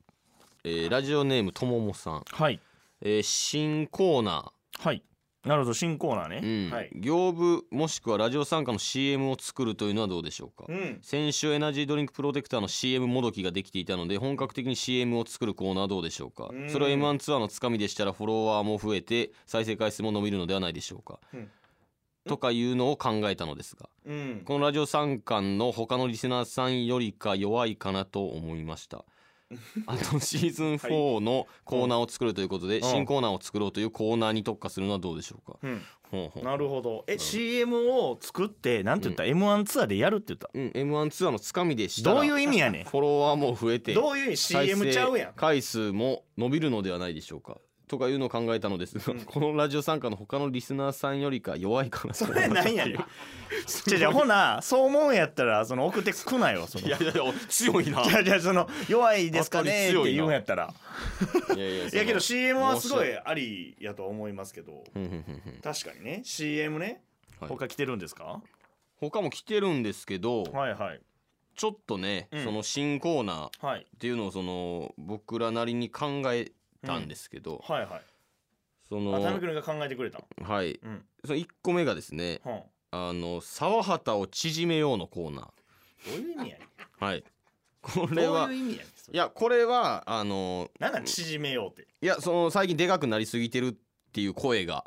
[0.65, 2.61] えーラジオネームとももさん、はい。
[3.01, 5.03] えー新コーナはい。
[5.45, 6.73] なるほど新コーナーね、ー、うん。
[6.73, 16.49] はい、業務もしくはラジオ参加の CM を作るというのはどうでしょうか、うん、先週エナジードリンクプロテクターの CM もどきができていたので本格的に CM を作るコーナーはどうでしょうか？
[16.53, 16.71] うん。
[16.71, 21.51] それは M1 ツアーのつかみでしたらフォロワーも増えて再生回数も伸びるのではないでしょうか、うん。
[22.29, 23.89] とかいうのを考えたのですが。
[24.07, 29.05] うん、このラジオ参観の他のリスナーさんよりか弱いかなと思いました
[29.87, 32.83] あとシーズン4のコーナーを作るということで、うん。
[32.83, 36.45] 新コーナーを作ろうというコーナーに特化するのはどうでしょうか、うん、ほうほう。
[36.45, 37.05] なるほど。
[37.07, 40.51] え、CM を作ってなんて言った、M1 ツアーでやるって言った？
[40.53, 42.85] うん、M1 ツアーのつかみでしたらどういう意味やねん？
[42.85, 45.33] フォロワーも増えてどういう意味？CM ちゃうやん。
[45.35, 47.59] 回数も伸びるのではないでしょうか？
[47.93, 48.99] とかいうのを考えたのです。
[48.99, 52.97] が、このラジオ参加の他のリスナーさんよりか弱いかなとそれなんやねん。
[53.87, 56.87] じゃじゃほなそう思うんやったらその送ってくなよその。
[56.87, 58.03] いやいやいや強いな。
[58.03, 60.73] じゃじゃその弱いですかねって言うんやったら。
[61.55, 64.79] いやいやいやけど CM はすごいありやと思いますけど。
[64.79, 65.61] 訳うんうんうんうん。
[65.61, 66.23] 確かにね。
[66.25, 67.03] CM ね？
[67.41, 67.51] はい。
[67.51, 68.41] 他来てるんですか？
[69.03, 71.01] 他も来てるんですけど、はいはい。
[71.55, 72.45] ちょっとね、うん。
[72.45, 73.87] その新コーナーっはい。
[73.99, 76.53] ていうのをその僕らなりに考え
[76.85, 78.03] たんですけど、はいはい。
[78.89, 80.79] そのあタミ君が考えてくれたはい。
[80.83, 81.05] うん。
[81.25, 82.63] その1個目がですねはん。
[82.91, 85.51] あの沢畑を縮めようのコーナど
[86.11, 87.25] ういう意味やねーはい。
[87.81, 89.17] こんれはどういう意味やねんそれ。
[89.17, 91.89] いやこれはあのなんなん縮めようって。
[92.01, 93.75] いやその最近でかくなりすぎてるっ
[94.13, 94.85] ていう声が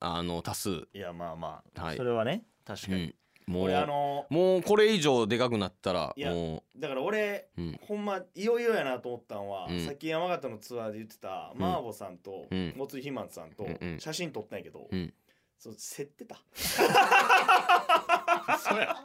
[0.00, 1.96] あの多数、いやまあまあ、はい。
[1.96, 3.14] それはね確かに、うん、
[3.46, 9.84] もう俺あのもうこれ以上でかくなったらいやもだから俺う、うん、ほんまいよいよやなと思ったんは、うん。
[9.84, 11.60] さっき山形のツアーで言ってた、うん。
[11.60, 12.74] マーボさんと、うん。
[12.76, 14.00] もついひまんさんとうんうん。
[14.00, 15.12] 写真撮ったんやけど、うん。
[15.58, 16.36] そう競ってた。
[18.58, 18.96] そうや。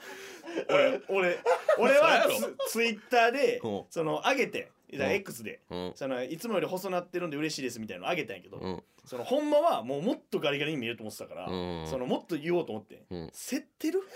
[0.70, 1.40] 俺俺
[1.84, 3.84] 俺はツツイッターで うん。
[3.90, 5.16] その上げてだからうん。
[5.16, 5.62] X で。
[5.70, 5.92] うん。
[5.96, 8.84] そのいつもより細なってるんで嬉しいですみたいなの上げたんやけど、うん。
[9.06, 11.88] そのほんまはもうもっとガリガリに見えると思ってたから、うん。
[11.88, 13.32] そのもっと言おうと思って、うん。
[13.32, 14.02] 競ってる？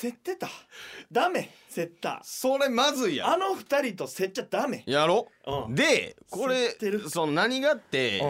[0.00, 0.48] 競ってた。
[1.10, 2.20] ダメ競った。
[2.22, 4.82] それまずいやあの二人と競っちゃダメ。
[4.86, 5.28] やろ？
[5.46, 5.74] うん。
[5.74, 7.08] でこれ知ってる。
[7.08, 8.22] その何がって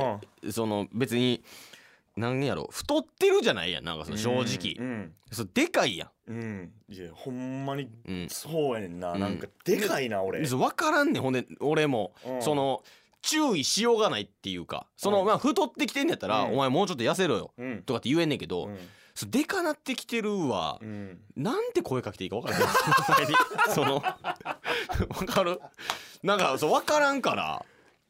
[0.50, 1.42] その別に
[2.16, 5.12] 何やろ太ってるじゃないやんなんかその正直、うん。
[5.30, 6.72] そうでかいやうん。
[6.88, 9.20] いやほんまにん、うん、そうやねんな、うん。
[9.20, 10.44] なんかでかいな俺。
[10.46, 12.42] そう分からんねんほんで俺も、うん。
[12.42, 12.82] その
[13.22, 14.86] 注意しようがないっていうか。
[14.96, 16.52] その、うんまあ太ってきてんやったら、うん。
[16.54, 17.52] お前もうちょっと痩せろよ。
[17.58, 17.82] うん。
[17.82, 18.78] とかって言えんねんけど、うん。
[19.14, 21.18] そうでかなってきてるわ、うん。
[21.36, 22.68] なんて声かけていいか分からん。
[23.74, 24.02] その
[25.18, 25.60] 分かる？
[26.22, 27.64] なんかそう分からんから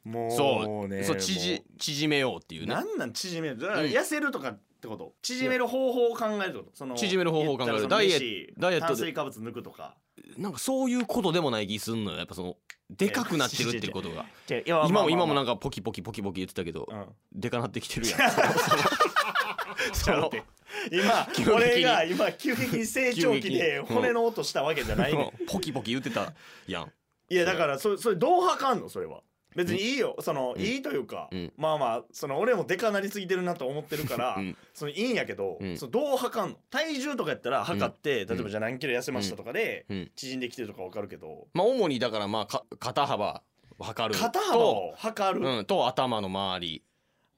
[0.07, 2.73] もうそうねそう縮縮めようっていうね。
[2.73, 5.13] なんなん縮める痩せるとかってこと？
[5.21, 6.71] 縮める方法を考えるってこと？
[6.73, 7.87] その縮める方法を考える。
[7.87, 8.87] ダイエット飯ダイエットで。
[8.87, 9.95] 炭水化物抜くとか？
[10.37, 12.57] なんかそういうことでもない気すんのよやっぱその
[12.89, 14.25] でかくなってるっていうことが。
[14.65, 17.05] 今今も今もなんかかポキポキポキポキ言ってたけど、うん。
[17.33, 18.19] でかなってきてるやん。
[19.93, 20.43] ちゃうて。
[20.91, 23.87] 今俺が今急激に成長期でに。
[23.93, 25.45] 骨の音したわけじゃないねん。
[25.47, 26.33] ポキポキ言ってた
[26.67, 26.91] やん。
[27.29, 28.89] いやだからそそれどう測んの？
[28.89, 29.21] それは
[29.55, 30.15] 別にいいよ。
[30.19, 30.61] その、うん。
[30.61, 31.53] いいというか、うん。
[31.57, 34.57] まあまあその俺もでかなりすぎてるなと思ってるから、うん。
[34.73, 35.77] そのいいんやけど、うん。
[35.77, 36.57] そのどう測んの？
[36.69, 38.27] 体重とかやったら測って、ん。
[38.27, 40.11] 例えばじゃあ何キロ痩せましたとかで、うん。
[40.15, 41.47] 縮んできてるとかわかるけど。
[41.53, 43.41] まあ主にだからまあか肩幅
[43.79, 46.83] 測る肩幅を測る、と,、うん、と頭の周り。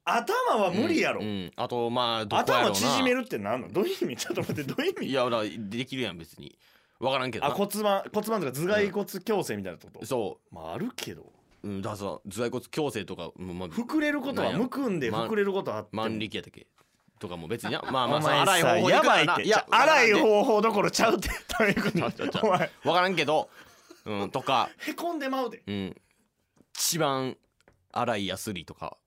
[0.04, 1.28] 頭は無理やろ、うん。
[1.28, 1.52] うん。
[1.56, 2.76] あとまあどこやろうな。
[2.76, 3.70] 頭縮めるって何の？
[3.70, 4.18] どういう意味？
[4.18, 5.08] ちょっと待ってどういう意味？
[5.08, 6.58] いやだからできるやん別に。
[7.00, 7.54] 分からんけどな。
[7.54, 11.32] あ骨盤骨盤とか頭蓋骨矯正みたいなこと、そまああるけど
[11.64, 15.96] う、うん、だからさ頭蓋骨矯正とか、うんまあ、膨れることはむくんでま膨れることはあって。
[15.96, 16.68] も万力やったっけ
[17.20, 19.44] とかも別になまあまあお前さその荒い方法やばいいって。
[19.44, 21.30] いや荒い方法どころちゃうって。
[21.60, 21.98] どういうこと？
[22.00, 22.72] ちゃうちゃうちゃうお前。
[22.84, 23.50] 分からんけど
[24.06, 24.70] うんとか。
[24.78, 25.62] へこんでまうで。
[25.68, 26.02] うん。
[26.74, 27.36] 一番
[27.92, 28.98] 荒いヤスリとか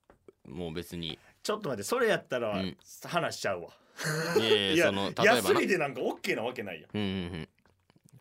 [0.46, 1.18] もう別に。
[1.42, 2.76] ちょっと待ってそれやったらうん。
[3.06, 3.68] 話しちゃうわ、
[4.36, 5.42] いやいや いやその例えヤばな。
[5.48, 7.48] スリでなんか OK なわけないやんうんうんうん。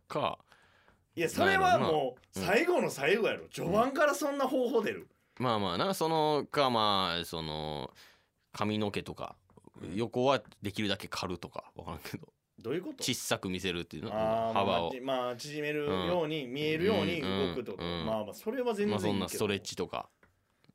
[0.08, 0.40] か
[1.16, 3.48] いやそれはもう最後の最後やろ。
[3.50, 5.08] 序盤からそんな方法出る、
[5.40, 7.92] まあまあなそのかまあその
[8.54, 9.36] 髪の毛とか
[9.96, 12.28] 横はできるだけ刈るとか分からんけど。
[12.60, 13.04] どういうこと？
[13.04, 14.12] 小さく見せるっていうの？
[14.14, 14.94] あー幅を。
[15.02, 18.00] まあ、まあ縮めるように見えるように動くと、うん。
[18.02, 18.06] うん。
[18.06, 20.08] まあまあそれは全然いいけど、まあそんなストレッチとか。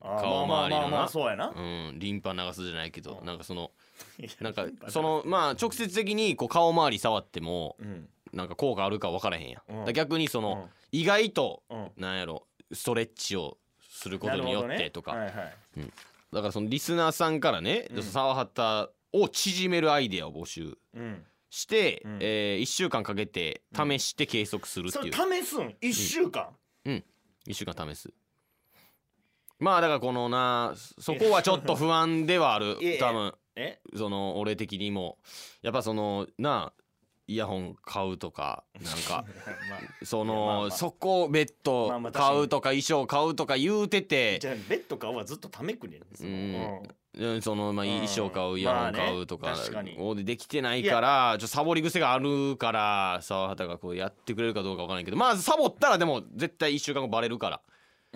[0.01, 1.61] あー顔周りのなまあまあまあまあそうやな、う
[1.93, 1.99] ん。
[1.99, 3.71] リンパ流すじゃないけどうんなんかその
[4.21, 9.77] いやなんかそのまあ直接的にこう顔周り触ってもうんなんか効果あるか分からへんやん、うん。
[9.77, 11.79] だから逆にその、意外とうん。
[11.79, 15.37] うんなんやろストレッチをすることによってとか、なるほ
[15.77, 15.93] どね。
[16.33, 18.03] だからそのリスナーさんからね、うん。
[18.03, 21.25] 沢畑を縮めるアイデアを募集はいはいうん。
[21.49, 22.19] して、うん。
[22.21, 25.75] え1週間かけて試して計測するっていう、試すん？
[25.81, 26.49] 一週間、
[26.85, 27.03] 1
[27.53, 28.11] 週間試す。
[29.61, 32.77] まあだからこのなそこはちょっと不安ではある。
[32.81, 33.09] いやいや。
[33.09, 33.35] 多分。
[33.55, 33.79] え？
[33.97, 35.19] その俺的にも。
[35.63, 36.83] やっぱそのなあ
[37.29, 39.25] イヤホン買うとかなんか
[39.69, 40.71] まあそいやまあのまあ。
[40.71, 47.25] そこベッド買うとか衣装買うとか言うててじゃあベッド買うはずっとためくねんそのうん。
[47.25, 47.35] うん。
[47.35, 47.93] うんそのまあうん。
[47.93, 49.57] 衣装買うイヤホン買うとか
[49.99, 57.61] をできてないからちょサボり癖があるから沢畑がこうやってくれるかどうかわからないけどまあサボったらでも絶対1週間後バレるから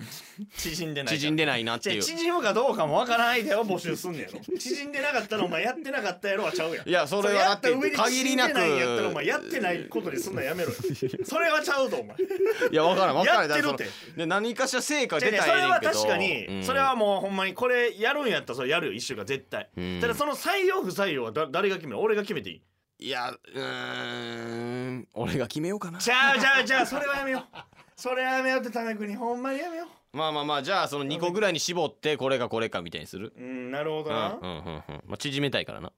[0.57, 2.03] 縮んでない縮んでないなっていう。
[2.03, 4.41] 縮むかどうかもわからんアイデアを募集すんねやろ。
[4.59, 6.89] 縮んでなかったらお前やってなかったやろはちゃうやん。
[6.89, 8.59] いやそそれはだって限りなく。
[8.59, 10.71] やったらお前やってないことにすんのやめろ。
[10.71, 10.77] よ
[11.25, 12.17] それはちゃうぞお前。
[12.73, 13.51] いやわからんわからん。
[13.51, 13.87] やってるって。
[14.17, 16.65] で何かしら成果出じゃあねそれは確かに、うん。
[16.65, 19.99] それはもうほんまにこれやるんやったらそれやるよ一週間絶対、うん。
[20.01, 22.63] ただその採用不採用はだ誰が決める俺が決めていい？
[23.07, 25.99] いやうーん俺が決めようかな。
[25.99, 27.57] じゃあじゃあじゃあそれはやめよう
[28.01, 29.15] それはやめようってためくに。
[29.15, 33.33] ほんまにやめよまあまあまあじゃあその2個ぐらいに絞ってこれがこれかみたいにする。
[33.37, 34.83] ううんなるほどうんうんな、うんうん。
[35.07, 35.93] まあ縮めたいからな。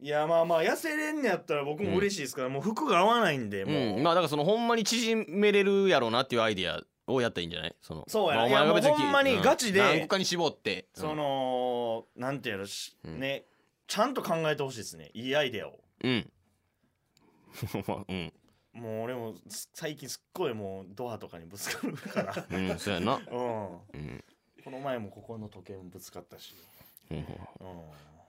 [0.00, 4.02] いやまあまあ痩せれんねやったら僕も嬉しいですから、もう服が合わないんでもう、うん。
[4.04, 6.80] まあだからそのほんまに縮めれるやろうなっていうアイディア
[7.12, 7.74] をやったらいいんじゃない？
[7.82, 8.48] そのそうやな。
[8.48, 9.42] まあほんまにうん。
[9.42, 10.86] ガチで何個かに絞って。
[10.94, 13.18] そのなんていうのし、うん。
[13.20, 13.44] ね
[13.88, 15.10] ちゃんと考えてほしいですね。
[15.14, 15.80] いいアイデアを。
[16.04, 16.30] うん。
[17.88, 18.32] まあうん
[18.78, 22.46] もう俺もす最近すっごいもうドアとかにぶつかるから。
[22.50, 23.14] うんそうやな。
[23.30, 23.72] うん。
[23.94, 24.24] うん。
[24.64, 26.54] この前もここの時計もぶつかったし、
[27.10, 27.18] うん。
[27.18, 27.24] うん、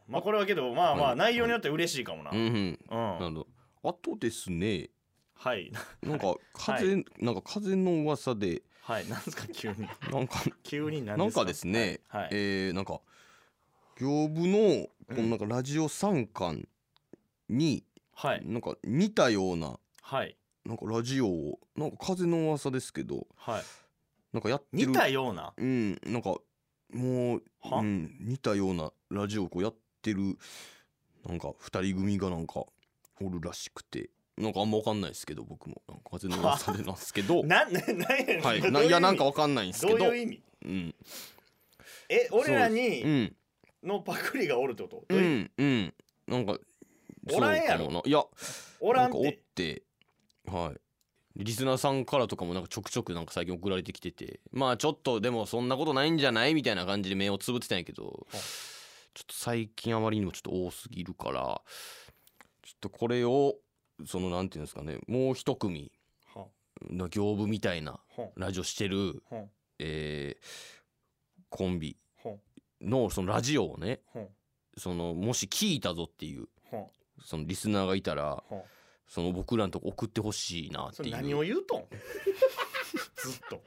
[0.07, 1.15] まあこれはけどまあまあはい。
[1.17, 2.45] 内容によっては嬉しいかもな、うんうん。
[2.45, 2.79] うん。
[2.89, 3.47] なるほど
[3.83, 4.89] あとですね。
[5.35, 5.71] はい。
[6.01, 8.62] なんか 風、なんか風の噂で。
[8.81, 9.07] はい。
[9.07, 9.88] なんですか急に。
[10.12, 11.41] なんか急に何ですか？
[11.41, 12.29] なんかですね、はい、はい。
[12.33, 12.99] えーなんか
[13.97, 16.67] 行部のこのなんかラジオ三冠
[17.49, 17.83] に
[18.13, 18.45] はい。
[18.45, 20.35] なんか似たようなはい
[20.65, 23.63] なんかラジオをなんか風の噂ですけどはい。
[24.34, 25.54] なんかやってる似たような？
[25.58, 26.36] うんなんか
[26.93, 30.38] もう、はうん、似たようなラジオをこうやってる
[31.28, 32.63] なんか二人組がなんか
[33.22, 35.82] おるらしくてなんかあんまわかんないですけど僕も。
[35.88, 37.43] なんか風の噂でなんですけど。
[37.45, 37.80] なななん
[38.26, 38.72] やはい。
[38.72, 39.98] ないやなんかわかんないんですけど。
[39.98, 40.43] どういう意味？
[40.63, 40.95] うん。
[42.08, 43.36] え俺らうにん。
[43.84, 45.93] のパクリがおるってこと、うんうん。
[46.28, 46.58] なんか
[47.32, 48.04] おらんやろ。
[48.06, 48.24] いや
[48.80, 49.84] おらんっなんかおってて
[50.49, 50.77] はい。
[51.35, 54.41] リスナーさんからとかもなんかちょくちょくなんか最近送られてきてて。
[54.51, 58.27] まあちょっとでもそんなことないんじゃないみたいな感じで目をつぶってたんやけど
[59.13, 61.62] ちょっと最近あまりにもちょっと多すぎるから
[62.63, 63.55] ちょっとこれを
[64.05, 65.91] そのなんていうんですかねもう一組
[66.35, 66.45] は。
[66.89, 68.29] の行部みたいなは。
[68.35, 69.43] ラジオしてる、は。
[69.79, 70.45] えー
[71.49, 72.35] コンビは。
[72.81, 74.23] のそのラジオをねは。
[74.77, 76.85] そのもし聞いたぞっていうは。
[77.23, 78.43] そのリスナーがいたらは
[79.10, 81.12] その僕らのとこ送ってほしいなっていう。
[81.12, 81.84] 何を言うとん？
[83.17, 83.62] ずっと。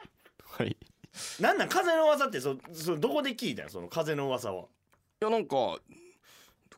[0.45, 0.69] はい。
[0.69, 3.71] いなんなん風の噂ってそそどこで聞いたん？
[3.71, 4.67] その風の噂は。
[5.21, 5.81] やなんかど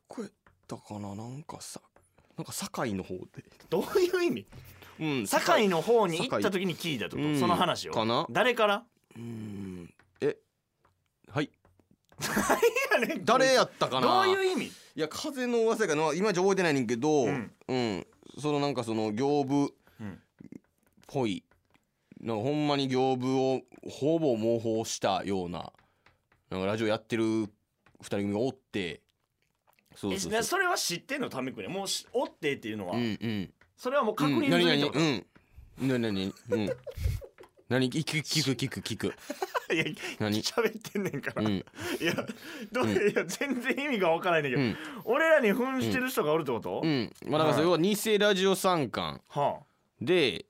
[0.08, 0.30] こやっ
[0.66, 1.14] たかな？
[1.14, 1.80] なんかさ
[2.36, 3.44] なんか堺の方で。
[3.68, 4.46] どういう意味？
[4.98, 7.38] うん堺の方に行った時に聞いたってこと、うん。
[7.38, 7.92] その話を。
[7.92, 8.26] かな？
[8.30, 8.84] 誰から？
[9.14, 9.94] うーん。
[10.22, 10.38] え？
[11.28, 11.50] はい。
[13.24, 14.06] 誰やったかな？
[14.06, 14.72] どういう意味？
[14.96, 17.34] いや風の噂かないまいち覚えてないねんけどううん
[17.96, 18.06] ん、
[18.38, 19.68] そのなんかその行部っ
[20.00, 20.20] うん。
[21.06, 21.44] ぽい
[22.20, 25.72] なんかほんまに行部をほぼ模倣したような
[26.50, 27.48] なんかラジオやってる二
[28.02, 29.02] 人組がおって
[29.94, 30.32] そうえそうそう。
[30.32, 33.52] なそれは知ってんのためくねもうしおってっていうのは、うんうん。
[33.76, 34.98] それはもう確認うん、何済みってこと？
[34.98, 35.22] 何
[35.80, 36.02] うん。
[36.02, 36.34] 何何？
[36.50, 36.70] うん
[37.68, 37.90] 何？
[37.90, 39.14] 聞く聞く聞く聞く。
[39.72, 39.84] いや
[40.18, 40.42] 何？
[40.42, 41.54] 喋ってんねんから、いうん。
[41.54, 41.62] や
[42.70, 42.90] どう、うん。
[42.90, 44.76] いや全然意味がわからないんだけど、うん。
[45.04, 47.12] 俺らに扮してる人がおるってこと、うん。
[47.26, 49.60] まあだからそれは偽ラジオ三冠は
[50.00, 50.46] で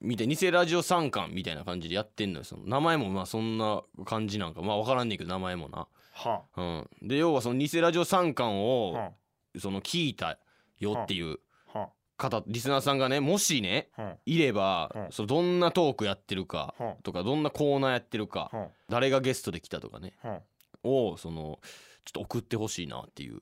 [0.00, 2.44] 見て偽ラジオ三冠みたいな感じでやってんのよ。
[2.44, 5.86] その名前もまあそんな感じなんかまあ分からんねんけど名前もな。
[6.24, 6.28] あ。
[6.30, 6.62] はう
[7.04, 7.08] ん。
[7.08, 9.10] で要はその偽ラジオ三冠あをは
[9.58, 10.38] その聞いた
[10.78, 11.38] よっていう
[12.20, 13.88] 方リスナーさんがねもしね
[14.26, 15.06] いればうん。
[15.10, 18.52] そのどんなトークやってるかはとかどんなコーナーやってるか
[18.88, 20.12] 誰がゲストで来たとかね
[20.84, 21.58] をその
[22.04, 23.40] ちょっと送ってほしいなっていう。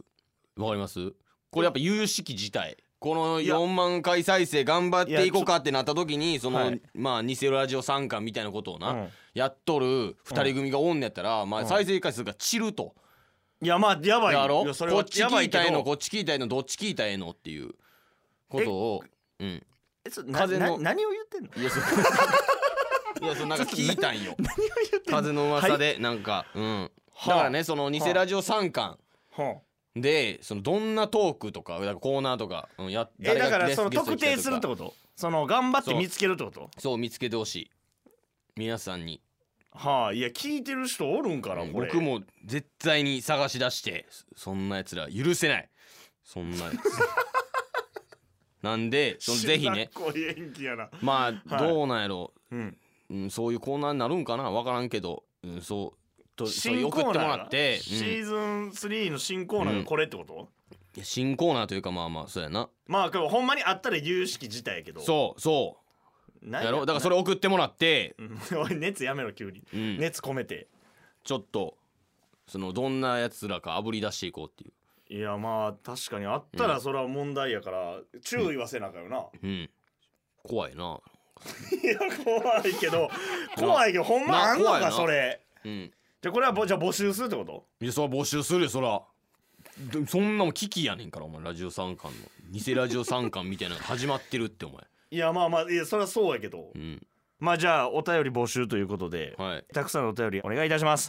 [0.57, 1.13] わかります？
[1.51, 2.77] これやっぱ有識自体。
[2.99, 3.55] このいや。
[3.55, 6.83] 4万回再生頑張っていこうかってなった時にその、はい。
[6.95, 9.09] まあ偽ラジオ三冠みたいなことをな、うん。
[9.35, 12.97] やっとる2人組がおんねやったら、まあうん再生回数が散ると、
[13.63, 14.65] いやまあやばいやろ？
[14.65, 17.71] こっち聞いたいのこっち聞いたいのどっち聞いたらええのっていう
[18.49, 19.05] ことを。
[19.41, 19.67] うん。
[20.05, 20.79] えそな風の。
[20.79, 21.51] な何を言ってんの？
[21.57, 21.81] いやそ
[23.25, 24.35] いやそのなんか聞いたんよ。
[24.39, 24.59] 何を
[24.91, 25.19] 言ってんの？
[25.19, 26.91] 風の噂でなんか、うん。
[27.27, 28.99] だからねその偽ラジオ三冠
[29.33, 29.61] はあ。
[29.97, 34.95] でそのどんなトークとかコーナーとか、うん、やえだからその特定するってこと？
[35.17, 36.71] その頑張って見つけるってこと？
[36.79, 37.71] そう見つけてほしい。
[38.55, 39.21] 皆さんに、
[39.73, 41.87] はあいや聞いてる人おるんかなこれ。
[41.87, 45.69] 僕も絶対に探し出してそそんなやつら許せない。
[46.23, 46.75] そんなやつ
[48.63, 49.91] なんでそのぜひね。
[50.37, 50.91] 演技やな。
[51.01, 51.69] まあはい。
[51.69, 52.77] どうなんやろ、うん。
[53.11, 54.51] うん、そういうコーナーになるんかな？
[54.51, 57.81] 分からんけど、うん、そうとそう新コーナー送ってもらって、うん。
[57.83, 60.49] シーズン3の新コーナーがこれってこと、
[60.97, 62.69] いや新コーナーというかまあまあそうやな。
[62.87, 65.01] まあこれほんまにあったら有識自体やけど。
[65.01, 65.79] そうそ
[66.43, 66.51] う。
[66.51, 66.71] や？
[66.71, 66.81] ろ？
[66.81, 68.39] だからそれ送ってもらって、うん。
[68.61, 70.67] おい熱やめろ急に、うん、熱込めて。
[71.25, 71.77] ちょっと
[72.47, 74.73] そのどんなやつらかあぶり出していこうっていう
[75.11, 79.71] いやまあ確かにあったらそれは問題やから注意はせなあかんよな、うん
[80.43, 81.01] 怖いな。
[81.83, 83.11] いや怖いけど
[83.57, 85.93] 怖いけどほんまあんのかそれうん。
[86.21, 87.65] じゃあこれはぼじゃあ募集するってこと？
[87.81, 89.03] いや、そら募集するよ、そら。
[89.93, 92.29] でそんなもん危機やねんから、お前、ラジオ三冠の。
[92.51, 94.83] 偽ラジオ三冠みたいなのが始まってるって、お前。
[95.11, 97.07] いやまあまあいやそれはそうやけど、うん。
[97.39, 99.65] まあじゃあお便り募集ということで、はい。
[99.73, 101.09] たくさんのお便りお願いいたします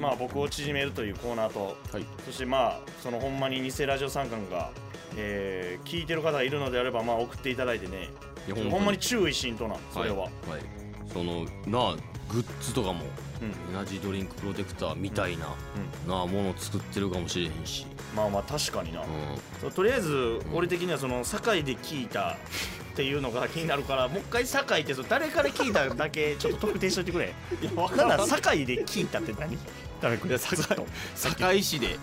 [0.00, 2.06] まあ僕を縮めるというコーナーとはい。
[2.26, 4.70] そしてまあそのほんまに偽ラジオ三冠が、
[5.16, 8.08] えー聞いてる方がいるのであればまあ送っていただいてね。
[8.46, 10.62] いやほんまに注意しんとなそれは、はい、はい
[11.12, 11.96] そのなあ
[12.28, 13.00] グッズとかも
[13.42, 13.74] うん。
[13.74, 15.46] エナジードリンクプロテクターみたいな、
[16.06, 19.04] なあもの作ってるかもしれへんし、まあまあ確かにな、う
[19.60, 22.36] そうとりあえず俺的にはその堺で聞いた
[22.94, 27.26] っていうのが気になるからもう一回堺ってその誰から聞いただけちょっと特定しといてくれ。
[27.60, 28.08] ん、いやわなん。
[28.08, 29.58] だ堺で聞いたって何？
[30.04, 30.38] ダメくんずっ
[30.76, 31.98] と堺市で。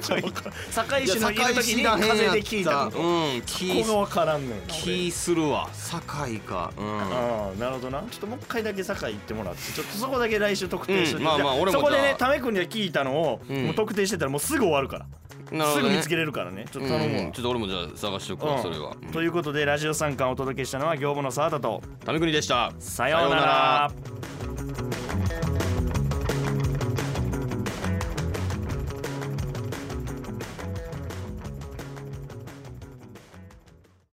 [0.00, 0.22] 堺
[0.70, 2.98] 堺市のいる時に風で聞いたこと。
[2.98, 4.60] うんこ気こが分からんねん。
[4.68, 5.68] 気するわ。
[5.72, 6.72] 堺か。
[6.76, 7.00] うん。
[7.00, 8.04] ああなるほどな。
[8.10, 9.72] ちょっともう一回だけ堺行ってもらって。
[9.72, 11.24] ちょっとそこだけ来週特定して、うん。
[11.24, 13.64] まあまあ俺もそこでねためくんに聞いたのを、うん。
[13.66, 15.06] もう特定してたらもうすぐ終わるから、
[15.50, 15.88] なるほどね。
[15.88, 16.66] すぐ見つけれるからね。
[16.70, 17.32] ちょっと頼むわ、うん。
[17.32, 18.62] ちょっと俺もじゃあ探しておくわ、うん。
[18.62, 19.10] それは、うん。
[19.10, 22.72] ということでラジオ三冠をお届けしたのは業務の沢田とタメ国でした。
[22.78, 23.90] さようなら